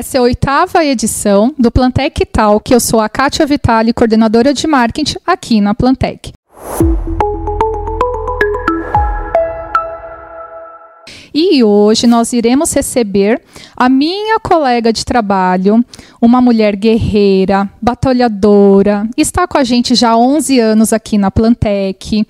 [0.00, 2.72] Essa é a oitava edição do Plantec Talk.
[2.72, 6.32] Eu sou a Kátia Vitali, coordenadora de marketing aqui na Plantec.
[11.34, 13.42] E hoje nós iremos receber
[13.76, 15.84] a minha colega de trabalho,
[16.18, 22.26] uma mulher guerreira, batalhadora, está com a gente já há 11 anos aqui na Plantec.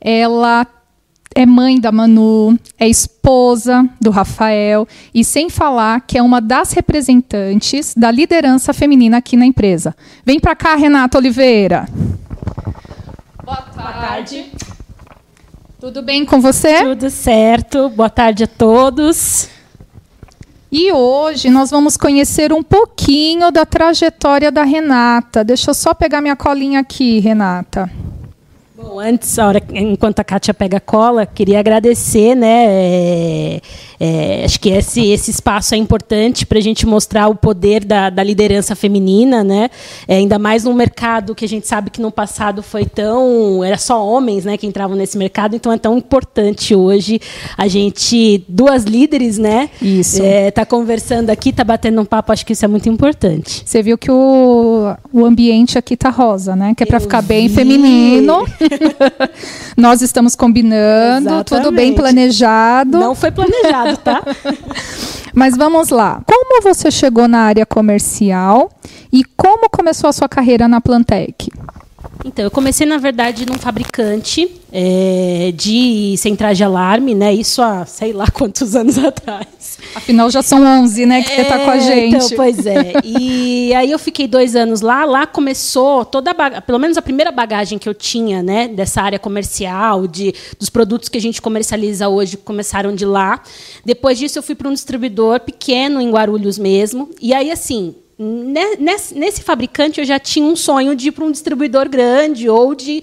[0.00, 0.66] Ela
[1.34, 6.72] é mãe da Manu, é esposa do Rafael e sem falar que é uma das
[6.72, 9.94] representantes da liderança feminina aqui na empresa.
[10.24, 11.88] Vem para cá, Renata Oliveira.
[13.44, 13.76] Boa tarde.
[13.76, 14.52] Boa tarde.
[15.80, 16.84] Tudo bem com você?
[16.84, 17.88] Tudo certo.
[17.88, 19.48] Boa tarde a todos.
[20.70, 25.42] E hoje nós vamos conhecer um pouquinho da trajetória da Renata.
[25.42, 27.90] Deixa eu só pegar minha colinha aqui, Renata.
[28.82, 32.64] Bom, antes, a hora, enquanto a Kátia pega a cola, queria agradecer, né?
[32.66, 33.60] É,
[34.00, 38.08] é, acho que esse, esse espaço é importante para a gente mostrar o poder da,
[38.08, 39.68] da liderança feminina, né?
[40.08, 43.62] É, ainda mais num mercado que a gente sabe que no passado foi tão.
[43.62, 47.20] Era só homens né, que entravam nesse mercado, então é tão importante hoje
[47.58, 49.68] a gente, duas líderes, né?
[49.82, 50.22] Isso.
[50.22, 53.62] É, tá conversando aqui, tá batendo um papo, acho que isso é muito importante.
[53.66, 56.74] Você viu que o, o ambiente aqui tá rosa, né?
[56.74, 58.46] Que é para ficar bem feminino.
[59.76, 61.46] Nós estamos combinando, Exatamente.
[61.46, 62.98] tudo bem planejado.
[62.98, 64.22] Não foi planejado, tá?
[65.34, 66.22] Mas vamos lá.
[66.26, 68.70] Como você chegou na área comercial
[69.12, 71.50] e como começou a sua carreira na Plantec?
[72.24, 77.32] Então, eu comecei, na verdade, num fabricante é, de centrais de alarme, né?
[77.32, 79.78] Isso há sei lá quantos anos atrás.
[79.94, 81.22] Afinal, já são 11, né?
[81.22, 82.16] Que é, você está com a gente.
[82.16, 82.92] Então, pois é.
[83.04, 85.04] E aí eu fiquei dois anos lá.
[85.04, 88.68] Lá começou toda a pelo menos a primeira bagagem que eu tinha, né?
[88.68, 93.42] Dessa área comercial, de, dos produtos que a gente comercializa hoje, começaram de lá.
[93.84, 97.10] Depois disso, eu fui para um distribuidor pequeno em Guarulhos mesmo.
[97.20, 101.30] E aí, assim, Nesse, nesse, fabricante eu já tinha um sonho de ir para um
[101.30, 103.02] distribuidor grande ou de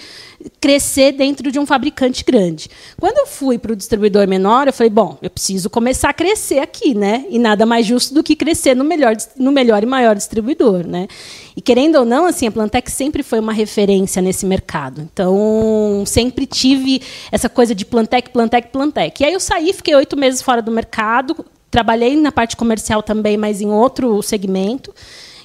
[0.61, 2.69] crescer dentro de um fabricante grande.
[2.99, 6.59] Quando eu fui para o distribuidor menor, eu falei, bom, eu preciso começar a crescer
[6.59, 7.25] aqui, né?
[7.31, 11.07] E nada mais justo do que crescer no melhor, no melhor e maior distribuidor, né?
[11.55, 15.01] E querendo ou não, assim, a Plantec sempre foi uma referência nesse mercado.
[15.01, 17.01] Então, sempre tive
[17.31, 19.23] essa coisa de Plantec, Plantec, Plantec.
[19.23, 21.43] E aí eu saí, fiquei oito meses fora do mercado,
[21.77, 24.91] Trabalhei na parte comercial também, mas em outro segmento.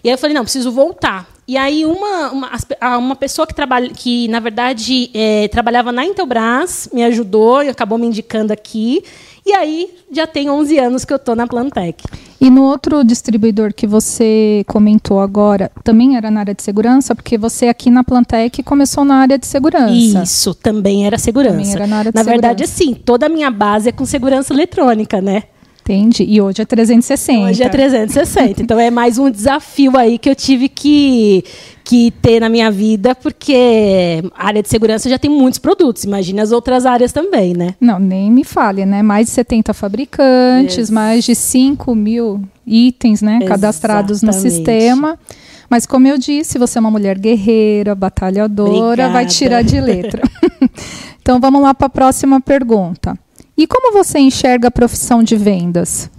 [0.03, 1.28] E aí eu falei, não, preciso voltar.
[1.47, 6.88] E aí uma, uma, uma pessoa que, trabalha, que na verdade, é, trabalhava na Intelbras
[6.91, 9.04] me ajudou e acabou me indicando aqui.
[9.44, 12.03] E aí já tem 11 anos que eu estou na Plantec.
[12.41, 17.14] E no outro distribuidor que você comentou agora, também era na área de segurança?
[17.14, 20.22] Porque você aqui na Plantec começou na área de segurança.
[20.22, 21.56] Isso, também era segurança.
[21.59, 22.49] Também era na área de na segurança.
[22.49, 25.43] verdade, sim, toda a minha base é com segurança eletrônica, né?
[25.84, 26.25] Entendi.
[26.28, 27.50] E hoje é 360.
[27.50, 28.62] Hoje é 360.
[28.62, 31.44] então é mais um desafio aí que eu tive que,
[31.82, 36.04] que ter na minha vida, porque a área de segurança já tem muitos produtos.
[36.04, 37.75] Imagine as outras áreas também, né?
[37.81, 39.03] Não, nem me fale, né?
[39.03, 40.94] Mais de 70 fabricantes, Isso.
[40.94, 45.19] mais de 5 mil itens né, cadastrados no sistema.
[45.69, 49.12] Mas, como eu disse, você é uma mulher guerreira, batalhadora, Obrigada.
[49.12, 50.22] vai tirar de letra.
[51.20, 53.19] então, vamos lá para a próxima pergunta.
[53.56, 56.10] E como você enxerga a profissão de vendas?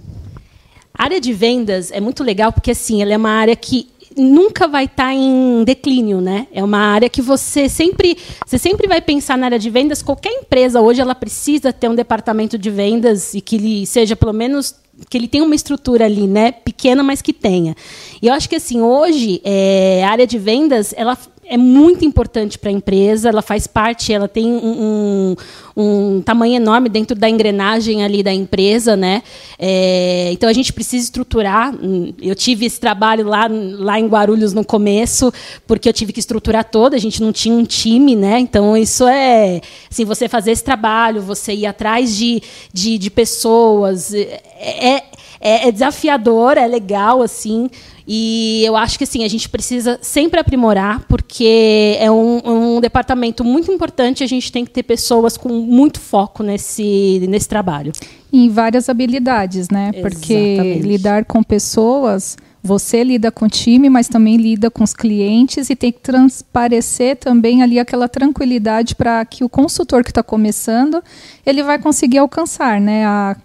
[0.96, 4.68] A área de vendas é muito legal porque assim, ela é uma área que nunca
[4.68, 6.46] vai estar tá em declínio, né?
[6.52, 10.02] É uma área que você sempre, você sempre vai pensar na área de vendas.
[10.02, 14.32] Qualquer empresa hoje ela precisa ter um departamento de vendas e que ele seja pelo
[14.32, 14.76] menos
[15.10, 17.74] que ele tenha uma estrutura ali, né, pequena, mas que tenha.
[18.22, 22.58] E eu acho que assim hoje é, a área de vendas ela é muito importante
[22.58, 25.36] para a empresa, ela faz parte, ela tem um,
[25.76, 29.22] um, tamanho enorme dentro da engrenagem ali da empresa, né?
[29.58, 31.74] É, então a gente precisa estruturar.
[32.20, 35.32] Eu tive esse trabalho lá, lá em Guarulhos no começo,
[35.66, 38.38] porque eu tive que estruturar toda, a gente não tinha um time, né?
[38.38, 39.60] Então isso é
[39.90, 44.14] assim, você fazer esse trabalho, você ir atrás de, de, de pessoas.
[44.14, 45.02] É,
[45.40, 47.68] é, é desafiador, é legal, assim.
[48.06, 53.42] E eu acho que assim, a gente precisa sempre aprimorar, porque é um, um, departamento
[53.42, 57.92] muito importante, a gente tem que ter pessoas com muito foco nesse, nesse trabalho.
[58.32, 59.92] em várias habilidades, né?
[60.00, 60.82] Porque Exatamente.
[60.86, 65.76] lidar com pessoas, você lida com o time, mas também lida com os clientes e
[65.76, 71.02] tem que transparecer também ali aquela tranquilidade para que o consultor que está começando,
[71.44, 73.04] ele vai conseguir alcançar, né?
[73.04, 73.36] A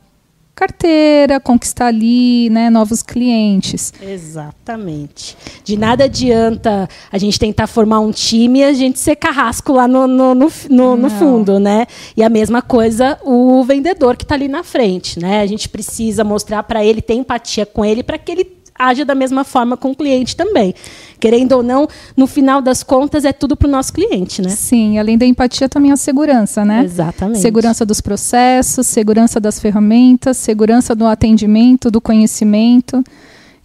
[0.59, 3.93] carteira, conquistar ali né, novos clientes.
[4.01, 5.37] Exatamente.
[5.63, 9.87] De nada adianta a gente tentar formar um time e a gente ser carrasco lá
[9.87, 11.87] no, no, no, no, no fundo, né?
[12.17, 15.39] E a mesma coisa o vendedor que está ali na frente, né?
[15.39, 19.13] A gente precisa mostrar para ele, ter empatia com ele, para que ele haja da
[19.13, 20.73] mesma forma com o cliente também.
[21.19, 24.49] Querendo ou não, no final das contas, é tudo para o nosso cliente, né?
[24.49, 26.83] Sim, além da empatia, também a segurança, né?
[26.85, 27.39] Exatamente.
[27.39, 33.03] Segurança dos processos, segurança das ferramentas, segurança do atendimento, do conhecimento.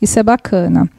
[0.02, 0.90] Isso é bacana.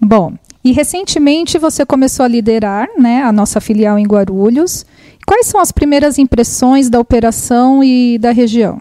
[0.00, 0.32] Bom,
[0.64, 4.86] e recentemente você começou a liderar né, a nossa filial em Guarulhos.
[5.26, 8.80] Quais são as primeiras impressões da operação e da região?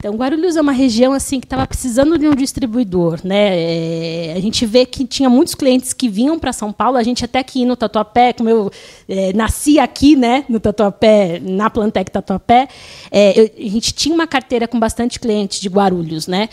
[0.00, 4.30] Então, Guarulhos é uma região assim que estava precisando de um distribuidor, né?
[4.30, 6.96] É, a gente vê que tinha muitos clientes que vinham para São Paulo.
[6.96, 8.72] A gente até aqui no Tatuapé, como eu
[9.06, 12.68] é, nasci aqui, né, no Tatuapé, na Plantec Tatuapé,
[13.10, 16.48] é, eu, a gente tinha uma carteira com bastante clientes de Guarulhos, né?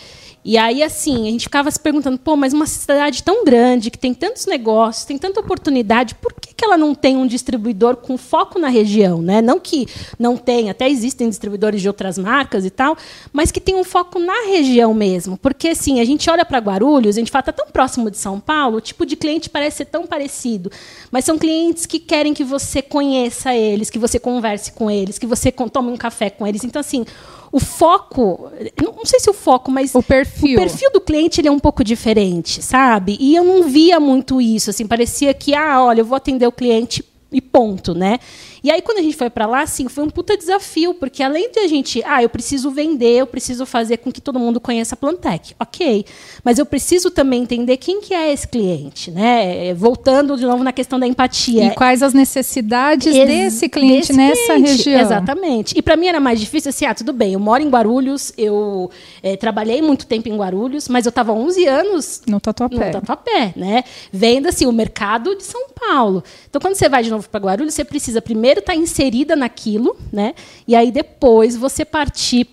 [0.48, 3.98] E aí, assim, a gente ficava se perguntando, pô, mas uma cidade tão grande, que
[3.98, 8.16] tem tantos negócios, tem tanta oportunidade, por que, que ela não tem um distribuidor com
[8.16, 9.20] foco na região?
[9.20, 9.42] Né?
[9.42, 9.86] Não que
[10.18, 12.96] não tenha, até existem distribuidores de outras marcas e tal,
[13.30, 15.36] mas que tem um foco na região mesmo.
[15.36, 18.40] Porque, assim, a gente olha para Guarulhos, a gente fala, está tão próximo de São
[18.40, 20.72] Paulo, o tipo de cliente parece ser tão parecido.
[21.10, 25.26] Mas são clientes que querem que você conheça eles, que você converse com eles, que
[25.26, 26.64] você tome um café com eles.
[26.64, 27.04] Então, assim,
[27.50, 28.50] o foco,
[28.82, 31.58] não sei se o foco, mas o perfil, o perfil do cliente ele é um
[31.58, 33.16] pouco diferente, sabe?
[33.20, 36.52] E eu não via muito isso, assim, parecia que ah, olha, eu vou atender o
[36.52, 38.18] cliente e ponto, né?
[38.62, 41.50] E aí, quando a gente foi para lá, assim, foi um puta desafio, porque além
[41.50, 44.94] de a gente, ah, eu preciso vender, eu preciso fazer com que todo mundo conheça
[44.94, 46.04] a Plantec, ok,
[46.44, 49.74] mas eu preciso também entender quem que é esse cliente, né?
[49.74, 51.64] Voltando de novo na questão da empatia.
[51.64, 54.70] E quais as necessidades Ex desse cliente desse nessa cliente.
[54.70, 55.00] região.
[55.00, 55.78] Exatamente.
[55.78, 58.90] E para mim era mais difícil, assim, ah, tudo bem, eu moro em Guarulhos, eu
[59.22, 62.86] é, trabalhei muito tempo em Guarulhos, mas eu estava 11 anos no Tatuapé.
[62.86, 63.84] No Tatuapé, né?
[64.12, 66.22] Vendo, assim, o mercado de São Paulo.
[66.48, 69.36] Então, quando você vai de novo para Guarulhos, você precisa primeiro primeiro estar tá inserida
[69.36, 70.34] naquilo, né?
[70.66, 72.46] E aí depois você partir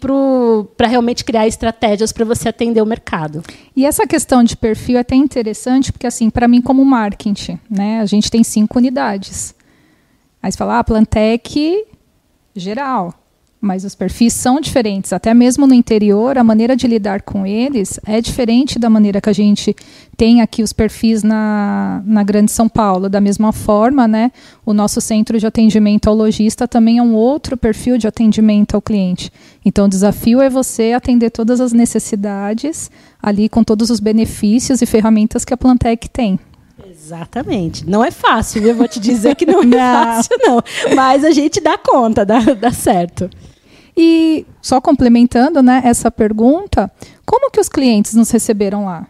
[0.76, 3.42] para realmente criar estratégias para você atender o mercado.
[3.76, 8.02] E essa questão de perfil é até interessante, porque assim, para mim como marketing, né,
[8.02, 9.56] a gente tem cinco unidades.
[10.42, 11.86] Aí você fala, ah, Plantec
[12.56, 13.14] geral
[13.66, 15.12] mas os perfis são diferentes.
[15.12, 19.28] Até mesmo no interior, a maneira de lidar com eles é diferente da maneira que
[19.28, 19.76] a gente
[20.16, 23.10] tem aqui os perfis na, na Grande São Paulo.
[23.10, 24.32] Da mesma forma, né,
[24.64, 28.82] o nosso centro de atendimento ao lojista também é um outro perfil de atendimento ao
[28.82, 29.32] cliente.
[29.66, 32.92] Então, o desafio é você atender todas as necessidades
[33.22, 36.40] ali com todos os benefícios e ferramentas que a Plantec tem.
[36.88, 37.90] Exatamente.
[37.90, 39.78] Não é fácil, eu vou te dizer que não é não.
[39.78, 40.64] fácil, não.
[40.96, 43.28] Mas a gente dá conta, dá, dá certo.
[43.98, 46.92] E só complementando né, essa pergunta,
[47.26, 49.08] como que os clientes nos receberam lá?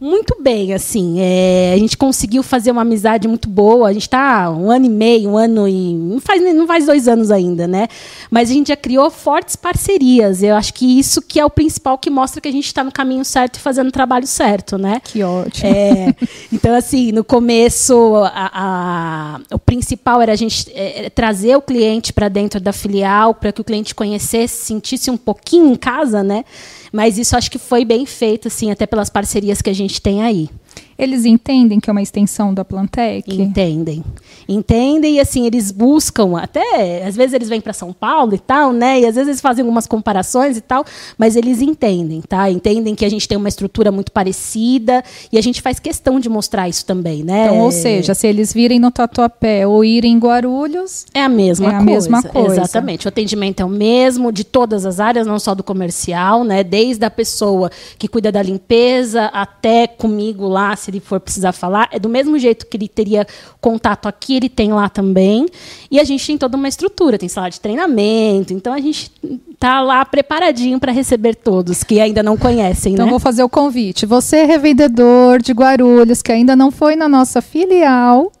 [0.00, 3.88] Muito bem, assim, é, a gente conseguiu fazer uma amizade muito boa.
[3.88, 7.08] A gente está um ano e meio, um ano e não faz não faz dois
[7.08, 7.88] anos ainda, né?
[8.30, 10.40] Mas a gente já criou fortes parcerias.
[10.40, 12.92] Eu acho que isso que é o principal que mostra que a gente está no
[12.92, 15.00] caminho certo e fazendo o trabalho certo, né?
[15.02, 15.68] Que ótimo.
[15.68, 16.14] É,
[16.52, 22.12] então, assim, no começo, a, a, o principal era a gente é, trazer o cliente
[22.12, 26.44] para dentro da filial, para que o cliente conhecesse, sentisse um pouquinho em casa, né?
[26.92, 30.22] Mas isso acho que foi bem feito, assim, até pelas parcerias que a gente tem
[30.22, 30.48] aí.
[30.98, 33.40] Eles entendem que é uma extensão da Plantec?
[33.40, 34.02] Entendem.
[34.48, 38.72] Entendem e assim, eles buscam, até às vezes eles vêm para São Paulo e tal,
[38.72, 39.00] né?
[39.00, 40.84] E às vezes eles fazem algumas comparações e tal,
[41.16, 42.50] mas eles entendem, tá?
[42.50, 46.28] Entendem que a gente tem uma estrutura muito parecida e a gente faz questão de
[46.28, 47.44] mostrar isso também, né?
[47.44, 51.68] Então, ou seja, se eles virem no Tatuapé ou irem em Guarulhos, é a mesma
[51.68, 51.82] é coisa.
[51.82, 52.60] a mesma coisa.
[52.62, 53.06] Exatamente.
[53.06, 56.64] O atendimento é o mesmo de todas as áreas, não só do comercial, né?
[56.64, 61.86] Desde a pessoa que cuida da limpeza até comigo lá, se ele for precisar falar,
[61.92, 63.26] é do mesmo jeito que ele teria
[63.60, 65.46] contato aqui, ele tem lá também.
[65.90, 69.12] E a gente tem toda uma estrutura, tem sala de treinamento, então a gente
[69.58, 73.10] tá lá preparadinho para receber todos que ainda não conhecem, então né?
[73.10, 74.06] vou fazer o convite.
[74.06, 78.32] Você revendedor de Guarulhos que ainda não foi na nossa filial,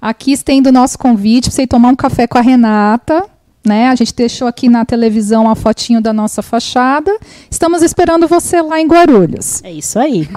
[0.00, 3.24] aqui estendo o nosso convite para você tomar um café com a Renata.
[3.66, 3.88] Né?
[3.88, 7.10] A gente deixou aqui na televisão a fotinho da nossa fachada.
[7.50, 9.60] Estamos esperando você lá em Guarulhos.
[9.64, 10.28] É isso aí.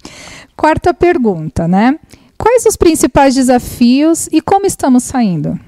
[0.56, 1.98] Quarta pergunta, né?
[2.38, 5.58] Quais os principais desafios e como estamos saindo?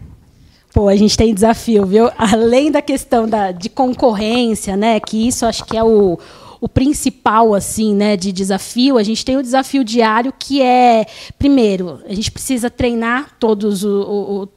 [0.73, 2.11] Pô, a gente tem desafio, viu?
[2.17, 4.99] Além da questão da, de concorrência, né?
[5.01, 6.19] Que isso acho que é o,
[6.61, 8.99] o principal, assim, né, de desafio.
[8.99, 11.07] A gente tem o desafio diário que é,
[11.39, 14.49] primeiro, a gente precisa treinar todos o,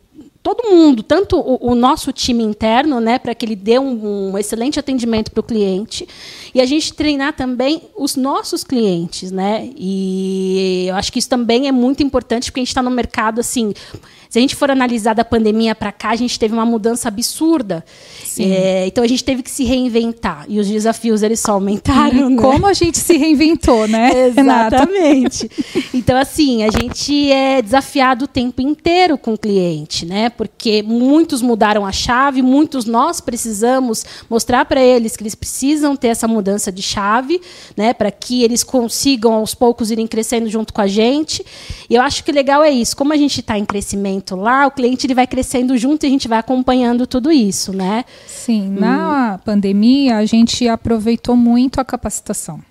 [0.44, 4.38] todo mundo, tanto o, o nosso time interno, né, para que ele dê um, um
[4.38, 6.08] excelente atendimento para o cliente,
[6.54, 9.70] e a gente treinar também os nossos clientes, né?
[9.78, 13.40] E eu acho que isso também é muito importante porque a gente está no mercado
[13.40, 13.74] assim.
[14.30, 17.84] Se a gente for analisar da pandemia para cá, a gente teve uma mudança absurda.
[18.40, 22.30] É, então a gente teve que se reinventar e os desafios eles só aumentaram.
[22.30, 22.42] Né?
[22.42, 24.32] Como a gente se reinventou, né?
[24.32, 25.52] Exatamente.
[25.94, 30.30] então assim a gente é desafiado o tempo inteiro com o cliente, né?
[30.36, 36.08] Porque muitos mudaram a chave, muitos nós precisamos mostrar para eles que eles precisam ter
[36.08, 37.42] essa mudança de chave,
[37.78, 37.94] né?
[37.94, 41.46] Para que eles consigam aos poucos irem crescendo junto com a gente.
[41.90, 42.96] E eu acho que legal é isso.
[42.96, 46.10] Como a gente está em crescimento lá, o cliente ele vai crescendo junto e a
[46.10, 48.06] gente vai acompanhando tudo isso, né?
[48.26, 49.40] Sim, na hum.
[49.44, 52.62] pandemia a gente aproveitou muito a capacitação.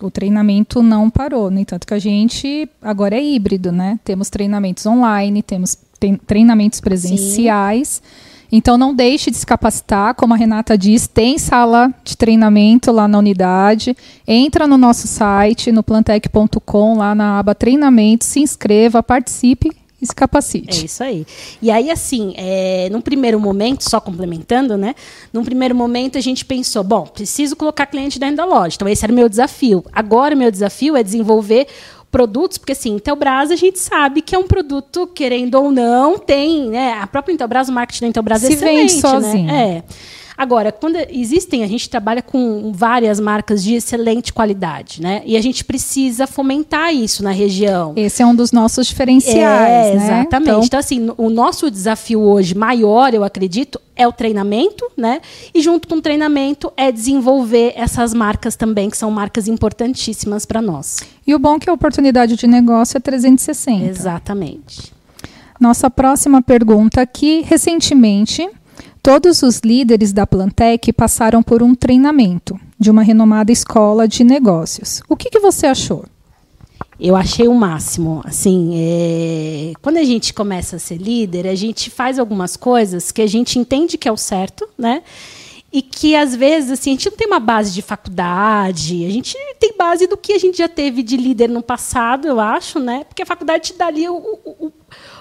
[0.00, 4.00] O treinamento não parou, no entanto que a gente agora é híbrido, né?
[4.02, 5.76] Temos treinamentos online, temos
[6.26, 8.02] treinamentos presenciais.
[8.02, 8.30] Sim.
[8.52, 13.06] Então não deixe de se capacitar, como a Renata diz, tem sala de treinamento lá
[13.06, 13.96] na unidade.
[14.26, 19.70] Entra no nosso site, no plantec.com, lá na aba treinamento, se inscreva, participe
[20.02, 20.82] e se capacite.
[20.82, 21.26] É isso aí.
[21.60, 24.94] E aí, assim, é, num primeiro momento, só complementando, né?
[25.32, 28.74] Num primeiro momento a gente pensou, bom, preciso colocar cliente dentro da loja.
[28.76, 29.84] Então, esse era o meu desafio.
[29.92, 31.66] Agora, o meu desafio é desenvolver
[32.10, 36.68] produtos, porque assim, Intelbras a gente sabe que é um produto, querendo ou não, tem,
[36.68, 36.94] né?
[37.00, 39.46] A própria Intelbras, o marketing da Intelbras é Se excelente, vende sozinho.
[39.46, 39.76] né?
[39.76, 39.84] É.
[40.40, 45.20] Agora, quando existem, a gente trabalha com várias marcas de excelente qualidade, né?
[45.26, 47.92] E a gente precisa fomentar isso na região.
[47.94, 50.20] Esse é um dos nossos diferenciais, é, né?
[50.22, 50.48] Exatamente.
[50.48, 55.20] Então, então, assim, o nosso desafio hoje maior, eu acredito, é o treinamento, né?
[55.52, 60.62] E junto com o treinamento é desenvolver essas marcas também, que são marcas importantíssimas para
[60.62, 61.00] nós.
[61.26, 63.84] E o bom é que a oportunidade de negócio é 360.
[63.84, 64.90] Exatamente.
[65.60, 68.48] Nossa próxima pergunta aqui, recentemente,
[69.02, 75.02] Todos os líderes da Plantec passaram por um treinamento de uma renomada escola de negócios.
[75.08, 76.04] O que, que você achou?
[76.98, 78.20] Eu achei o máximo.
[78.24, 79.72] Assim, é...
[79.80, 83.58] quando a gente começa a ser líder, a gente faz algumas coisas que a gente
[83.58, 85.02] entende que é o certo, né?
[85.72, 89.34] E que às vezes assim, a gente não tem uma base de faculdade, a gente
[89.58, 93.04] tem base do que a gente já teve de líder no passado, eu acho, né?
[93.04, 94.72] Porque a faculdade te dá ali o, o,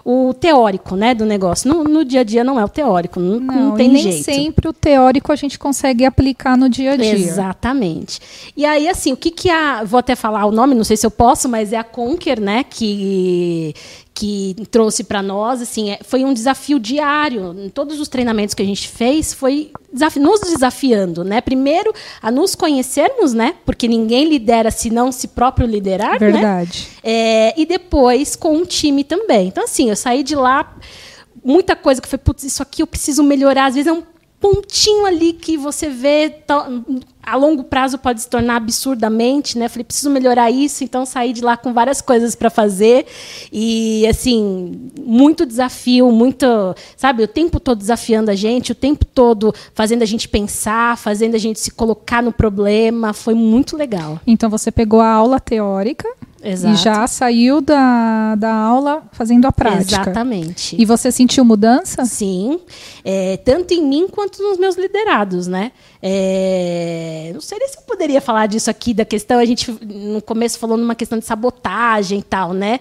[0.04, 1.72] o teórico né, do negócio.
[1.72, 4.24] No, no, dia a dia não é o teórico, não, não, não tem nem jeito.
[4.24, 7.14] sempre o teórico a gente consegue aplicar no dia a dia.
[7.14, 8.20] Exatamente.
[8.56, 9.84] E aí, assim, o que, que a.
[9.84, 12.64] Vou até falar o nome, não sei se eu posso, mas é a Conquer, né?
[12.64, 13.74] Que,
[14.20, 17.56] que trouxe para nós, assim, é, foi um desafio diário.
[17.58, 21.40] Em todos os treinamentos que a gente fez, foi desafi nos desafiando, né?
[21.40, 23.56] Primeiro, a nos conhecermos, né?
[23.66, 26.32] Porque ninguém lidera se não se próprio liderar, né?
[26.32, 26.90] Verdade.
[27.02, 27.12] Né?
[27.12, 29.48] É, e depois com o time também.
[29.48, 30.76] Então, assim, eu saí de lá,
[31.42, 33.68] muita coisa que foi, putz, isso aqui eu preciso melhorar.
[33.68, 34.04] Às vezes é um
[34.40, 36.34] pontinho ali que você vê
[37.22, 39.68] a longo prazo pode se tornar absurdamente, né?
[39.68, 43.06] Falei, preciso melhorar isso, então saí de lá com várias coisas para fazer
[43.52, 46.46] e assim, muito desafio, muito,
[46.96, 51.36] sabe, o tempo todo desafiando a gente, o tempo todo fazendo a gente pensar, fazendo
[51.36, 54.20] a gente se colocar no problema, foi muito legal.
[54.26, 56.08] Então você pegou a aula teórica
[56.44, 56.74] Exato.
[56.74, 60.02] E já saiu da, da aula fazendo a prática.
[60.02, 60.76] Exatamente.
[60.80, 62.06] E você sentiu mudança?
[62.06, 62.60] Sim.
[63.04, 65.72] É, tanto em mim quanto nos meus liderados, né?
[66.02, 70.58] É, não sei se eu poderia falar disso aqui, da questão, a gente no começo
[70.58, 72.80] falou numa questão de sabotagem e tal, né?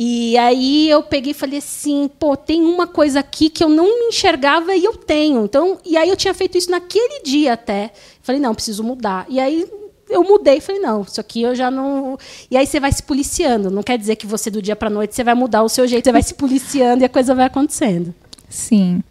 [0.00, 3.84] E aí eu peguei e falei assim, pô, tem uma coisa aqui que eu não
[3.84, 5.44] me enxergava e eu tenho.
[5.44, 7.90] Então, e aí eu tinha feito isso naquele dia até.
[8.22, 9.26] Falei, não, preciso mudar.
[9.28, 9.66] E aí
[10.08, 12.18] eu mudei, falei, não, isso aqui eu já não.
[12.50, 13.70] E aí você vai se policiando.
[13.70, 16.04] Não quer dizer que você, do dia para noite, você vai mudar o seu jeito,
[16.04, 18.14] você vai se policiando e a coisa vai acontecendo.
[18.48, 19.02] Sim.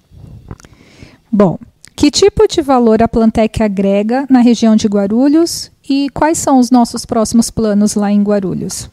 [1.31, 1.59] Bom,
[1.95, 6.71] que tipo de valor a Plantec agrega na região de Guarulhos e quais são os
[6.71, 8.89] nossos próximos planos lá em Guarulhos?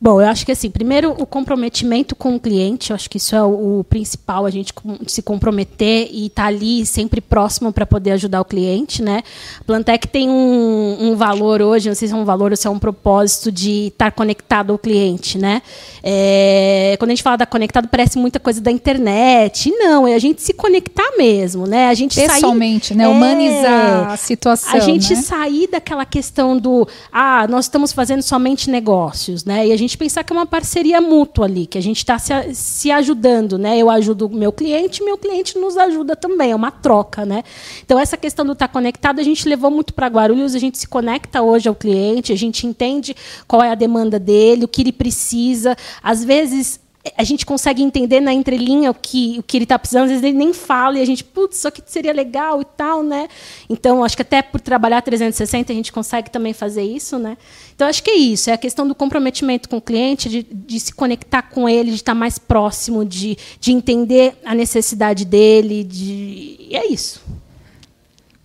[0.00, 3.34] Bom, eu acho que assim, primeiro o comprometimento com o cliente, eu acho que isso
[3.34, 4.72] é o, o principal, a gente
[5.08, 9.24] se comprometer e estar tá ali sempre próximo para poder ajudar o cliente, né?
[9.66, 12.70] Plantec tem um, um, valor hoje, não sei se é um valor ou se é
[12.70, 15.62] um propósito de estar conectado ao cliente, né?
[16.00, 19.68] É, quando a gente fala da conectado, parece muita coisa da internet.
[19.76, 21.88] Não, é a gente se conectar mesmo, né?
[21.88, 23.08] A gente Pessoalmente, sair, né?
[23.08, 24.74] Humanizar é, a situação.
[24.74, 25.22] A gente né?
[25.22, 29.66] sair daquela questão do ah, nós estamos fazendo somente negócios, né?
[29.66, 32.18] E a gente gente pensar que é uma parceria mútua ali, que a gente está
[32.18, 33.76] se, se ajudando, né?
[33.78, 37.42] Eu ajudo o meu cliente, meu cliente nos ajuda também, é uma troca, né?
[37.84, 40.78] Então essa questão do estar tá conectado a gente levou muito para Guarulhos, a gente
[40.78, 43.16] se conecta hoje ao cliente, a gente entende
[43.46, 45.74] qual é a demanda dele, o que ele precisa.
[46.02, 46.78] Às vezes
[47.16, 50.24] a gente consegue entender na entrelinha o que, o que ele está precisando, às vezes
[50.24, 53.28] ele nem fala e a gente, putz, isso aqui seria legal e tal, né?
[53.68, 57.36] Então, acho que até por trabalhar 360 a gente consegue também fazer isso, né?
[57.74, 60.80] Então, acho que é isso, é a questão do comprometimento com o cliente, de, de
[60.80, 66.56] se conectar com ele, de estar mais próximo, de, de entender a necessidade dele, de...
[66.58, 67.22] e é isso.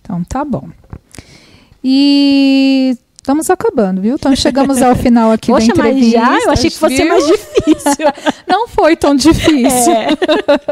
[0.00, 0.68] Então, tá bom.
[1.82, 4.16] E Estamos acabando, viu?
[4.16, 6.20] Então chegamos ao final aqui Poxa, da entrevista.
[6.20, 6.46] Mas já?
[6.46, 7.08] Eu achei que fosse viu?
[7.08, 8.06] mais difícil.
[8.46, 9.94] Não foi tão difícil.
[9.94, 10.08] É.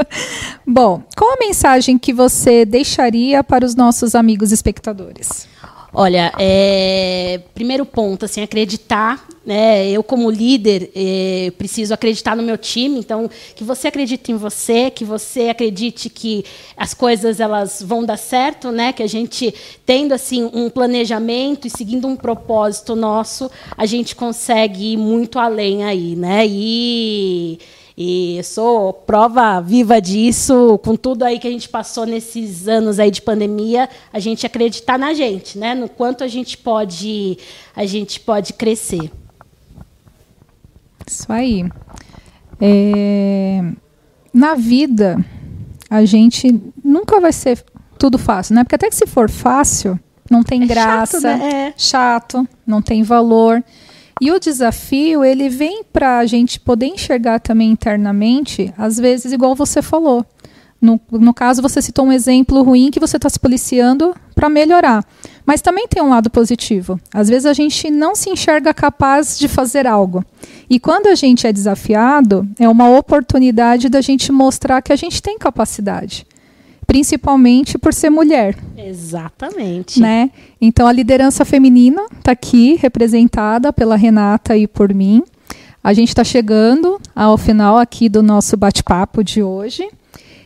[0.68, 5.49] Bom, qual a mensagem que você deixaria para os nossos amigos espectadores?
[5.94, 9.28] Olha, é, primeiro ponto, assim, acreditar.
[9.44, 13.00] Né, eu, como líder, é, preciso acreditar no meu time.
[13.00, 16.44] Então, que você acredite em você, que você acredite que
[16.76, 18.92] as coisas elas vão dar certo, né?
[18.92, 19.52] Que a gente
[19.84, 25.82] tendo assim um planejamento e seguindo um propósito nosso, a gente consegue ir muito além
[25.84, 26.46] aí, né?
[26.46, 27.58] E
[27.96, 33.11] e sou prova viva disso, com tudo aí que a gente passou nesses anos aí
[33.11, 35.75] de pandemia, a gente acreditar na gente, né?
[35.75, 37.38] No quanto a gente pode,
[37.76, 39.11] a gente pode crescer.
[41.06, 41.64] Isso aí.
[42.61, 43.62] É...
[44.32, 45.22] Na vida,
[45.90, 47.62] a gente nunca vai ser
[47.99, 48.64] tudo fácil, né?
[48.64, 51.50] Porque até que se for fácil, não tem é graça, chato, né?
[51.68, 51.75] é.
[51.76, 53.62] chato, não tem valor.
[54.23, 59.57] E o desafio, ele vem para a gente poder enxergar também internamente, às vezes, igual
[59.57, 60.25] você falou.
[60.81, 65.05] No, no caso, você citou um exemplo ruim que você está se policiando para melhorar.
[65.45, 67.00] Mas também tem um lado positivo.
[67.12, 70.25] Às vezes a gente não se enxerga capaz de fazer algo.
[70.71, 75.21] E quando a gente é desafiado, é uma oportunidade da gente mostrar que a gente
[75.21, 76.25] tem capacidade
[76.92, 78.54] principalmente por ser mulher.
[78.76, 79.99] Exatamente.
[79.99, 80.30] Né?
[80.61, 85.22] Então a liderança feminina está aqui representada pela Renata e por mim.
[85.82, 89.88] A gente está chegando ao final aqui do nosso bate-papo de hoje.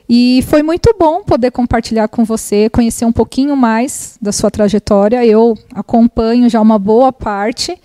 [0.08, 5.26] E foi muito bom poder compartilhar com você, conhecer um pouquinho mais da sua trajetória.
[5.26, 7.76] Eu acompanho já uma boa parte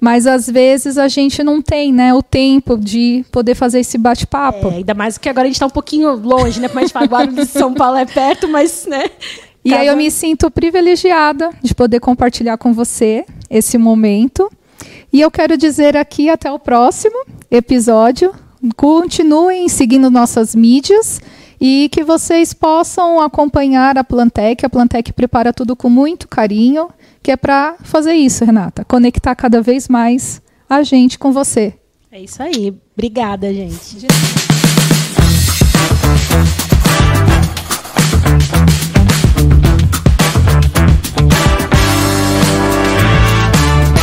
[0.00, 4.68] mas às vezes a gente não tem né, o tempo de poder fazer esse bate-papo.
[4.68, 6.68] É, ainda mais que agora a gente está um pouquinho longe, né?
[6.68, 9.10] Como a gente fala, agora de São Paulo é perto, mas, né?
[9.62, 9.82] E Cada...
[9.82, 14.50] aí eu me sinto privilegiada de poder compartilhar com você esse momento.
[15.12, 18.32] E eu quero dizer aqui até o próximo episódio.
[18.76, 21.20] Continuem seguindo nossas mídias
[21.60, 24.64] e que vocês possam acompanhar a Plantec.
[24.64, 26.88] A Plantec prepara tudo com muito carinho
[27.22, 31.74] que é para fazer isso, Renata, conectar cada vez mais a gente com você.
[32.10, 32.74] É isso aí.
[32.94, 34.06] Obrigada, gente.